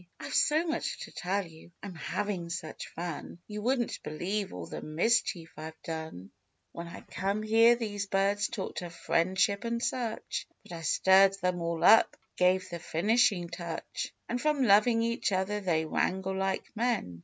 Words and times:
"I've 0.19 0.33
so 0.33 0.65
much 0.65 1.01
to 1.01 1.11
tell 1.11 1.45
you; 1.45 1.69
I'm 1.83 1.93
having 1.93 2.49
such 2.49 2.87
fun! 2.87 3.37
You 3.45 3.61
wouldn't 3.61 4.01
believe 4.01 4.51
all 4.51 4.65
the 4.65 4.81
mischief 4.81 5.51
I've 5.55 5.79
done. 5.83 6.31
THE 6.73 6.79
OLD 6.79 6.85
MAGPIE. 6.85 7.05
107 7.11 7.21
When 7.27 7.31
I 7.31 7.33
came 7.35 7.43
here, 7.43 7.75
these 7.75 8.07
birds 8.07 8.47
talked 8.47 8.81
of 8.81 8.95
friend 8.95 9.39
ship, 9.39 9.63
and 9.63 9.79
such, 9.79 10.47
But 10.63 10.71
I 10.71 10.81
stirred 10.81 11.35
them 11.39 11.61
all 11.61 11.83
up; 11.83 12.17
gave 12.35 12.67
the 12.69 12.79
finishing 12.79 13.47
touch; 13.49 14.11
And 14.27 14.41
from 14.41 14.63
loving 14.63 15.03
each 15.03 15.31
other, 15.31 15.61
they 15.61 15.85
wrangle 15.85 16.35
like 16.35 16.65
men 16.75 17.19